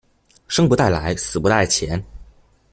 [0.47, 2.03] 生不帶來，死不帶錢